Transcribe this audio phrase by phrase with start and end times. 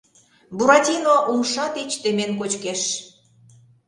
[0.57, 2.81] Буратино умша тич темен кочкеш.